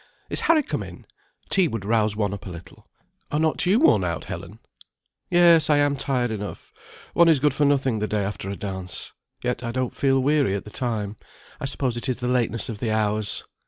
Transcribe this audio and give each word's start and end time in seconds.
Is 0.31 0.39
Harry 0.39 0.63
come 0.63 0.81
in? 0.81 1.05
Tea 1.51 1.67
would 1.67 1.85
rouse 1.85 2.15
one 2.15 2.33
up 2.33 2.47
a 2.47 2.49
little. 2.49 2.87
Are 3.29 3.37
not 3.37 3.67
you 3.67 3.77
worn 3.77 4.03
out, 4.03 4.23
Helen?" 4.23 4.57
"Yes; 5.29 5.69
I 5.69 5.77
am 5.77 5.95
tired 5.95 6.31
enough. 6.31 6.73
One 7.13 7.27
is 7.29 7.39
good 7.39 7.53
for 7.53 7.65
nothing 7.65 7.99
the 7.99 8.07
day 8.07 8.23
after 8.23 8.49
a 8.49 8.55
dance. 8.55 9.11
Yet 9.43 9.61
I 9.63 9.71
don't 9.71 9.95
feel 9.95 10.19
weary 10.19 10.55
at 10.55 10.63
the 10.63 10.71
time; 10.71 11.17
I 11.59 11.65
suppose 11.65 11.97
it 11.97 12.09
is 12.09 12.17
the 12.17 12.27
lateness 12.27 12.67
of 12.67 12.79
the 12.79 12.89
hours." 12.89 13.43